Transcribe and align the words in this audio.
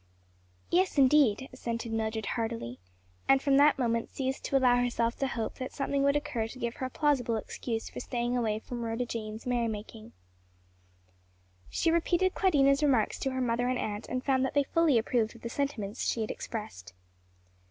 "Yes, 0.71 0.97
indeed," 0.97 1.47
assented 1.53 1.93
Mildred 1.93 2.25
heartily; 2.25 2.79
and 3.29 3.39
from 3.39 3.57
that 3.57 3.77
moment 3.77 4.09
ceased 4.09 4.43
to 4.45 4.57
allow 4.57 4.77
herself 4.77 5.15
to 5.19 5.27
hope 5.27 5.59
that 5.59 5.71
something 5.71 6.01
would 6.01 6.15
occur 6.15 6.47
to 6.47 6.57
give 6.57 6.77
her 6.77 6.87
a 6.87 6.89
plausible 6.89 7.35
excuse 7.35 7.87
for 7.87 7.99
staying 7.99 8.35
away 8.35 8.57
from 8.57 8.81
Rhoda 8.81 9.05
Jane's 9.05 9.45
merry 9.45 9.67
making. 9.67 10.13
She 11.69 11.91
repeated 11.91 12.33
Claudina's 12.33 12.81
remarks 12.81 13.19
to 13.19 13.29
her 13.29 13.41
mother 13.41 13.67
and 13.67 13.77
aunt 13.77 14.07
and 14.09 14.23
found 14.25 14.43
that 14.43 14.55
they 14.55 14.63
fully 14.63 14.97
approved 14.97 15.35
of 15.35 15.43
the 15.43 15.49
sentiments 15.49 16.03
she 16.03 16.21
had 16.21 16.31
expressed. 16.31 16.93